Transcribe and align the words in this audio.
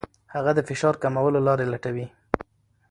هغه 0.33 0.51
د 0.55 0.59
فشار 0.67 0.95
کمولو 1.03 1.39
لارې 1.47 1.65
لټوي. 1.73 2.05